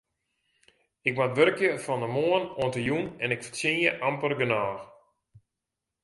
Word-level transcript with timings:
Ik 1.07 1.13
moat 1.17 1.35
wurkje 1.35 1.69
fan 1.85 1.99
de 1.99 2.05
moarn 2.15 2.49
oant 2.61 2.73
de 2.77 2.83
jûn 2.87 3.05
en 3.23 3.31
ik 3.35 3.43
fertsjinje 3.45 3.91
amper 4.07 4.31
genôch. 4.41 4.81